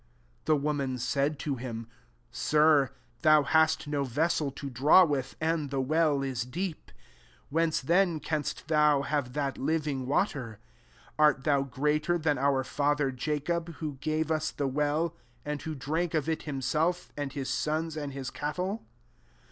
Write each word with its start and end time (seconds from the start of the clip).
''11 0.45 0.45
The 0.45 0.55
woman 0.55 0.97
said 0.97 1.37
to 1.37 1.57
him, 1.57 1.87
««Sir, 2.31 2.89
thou 3.21 3.43
hast 3.43 3.85
no 3.87 4.03
vessel 4.03 4.49
to 4.49 4.67
draw 4.67 5.05
with, 5.05 5.35
and 5.39 5.69
the 5.69 5.79
well 5.79 6.23
is 6.23 6.43
deep 6.43 6.89
i 6.89 6.93
whence 7.51 7.81
then 7.81 8.19
canst 8.19 8.67
thou 8.67 9.03
have 9.03 9.33
that 9.33 9.59
living 9.59 10.07
water? 10.07 10.57
12 11.17 11.17
Art 11.19 11.43
thou 11.43 11.61
greater 11.61 12.17
than 12.17 12.39
our 12.39 12.63
father 12.63 13.11
Jacob, 13.11 13.75
who 13.75 13.99
gave 14.01 14.31
us 14.31 14.49
the 14.49 14.65
well, 14.67 15.15
and 15.45 15.61
vfho 15.61 15.77
drank 15.77 16.15
of 16.15 16.27
it 16.27 16.45
hirasdf, 16.45 17.09
said 17.15 17.33
his 17.33 17.51
sons, 17.51 17.95
and 17.95 18.11
his 18.11 18.31
cattle 18.31 18.83